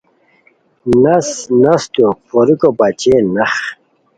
نس 1.03 1.29
نستو 1.61 2.07
پوریکو 2.27 2.69
بچین 2.77 3.25
نخ 3.35 3.53